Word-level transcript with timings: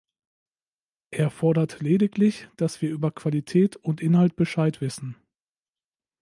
Er 1.11 1.29
fordert 1.29 1.79
lediglich, 1.79 2.47
dass 2.57 2.81
wir 2.81 2.89
über 2.89 3.11
Qualität 3.11 3.75
und 3.75 4.01
Inhalt 4.01 4.35
Bescheid 4.35 4.81
wissen. 4.81 5.15